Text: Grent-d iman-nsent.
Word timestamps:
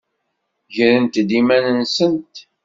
Grent-d 0.75 1.29
iman-nsent. 1.39 2.35